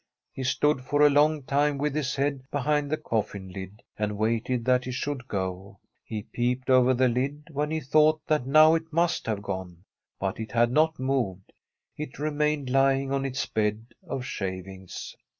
[0.33, 4.65] He stood for a long time with his head behind the coffin lid and waited,
[4.65, 5.77] that it should go.
[6.03, 9.83] He peeped over the lid when he thought that now it must have gone.
[10.19, 11.53] But it had not moved;
[11.97, 15.15] it remained lying on its bed of shavings.